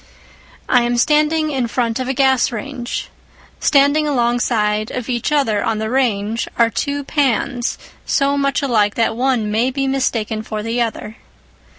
I 0.67 0.81
am 0.81 0.97
standing 0.97 1.51
in 1.51 1.67
front 1.67 1.99
of 1.99 2.07
a 2.07 2.13
gas 2.15 2.51
range. 2.51 3.09
Standing 3.59 4.07
alongside 4.07 4.89
of 4.89 5.09
each 5.09 5.31
other 5.31 5.63
on 5.63 5.77
the 5.77 5.91
range 5.91 6.47
are 6.57 6.71
two 6.71 7.03
pans 7.03 7.77
so 8.03 8.35
much 8.35 8.63
alike 8.63 8.95
that 8.95 9.15
one 9.15 9.51
may 9.51 9.69
be 9.69 9.85
mistaken 9.87 10.41
for 10.41 10.63
the 10.63 10.81
other. 10.81 11.17